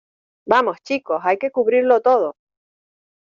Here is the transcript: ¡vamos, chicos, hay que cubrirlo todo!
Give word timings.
¡vamos, 0.51 0.81
chicos, 0.81 1.21
hay 1.23 1.37
que 1.37 1.51
cubrirlo 1.51 2.01
todo! 2.01 2.35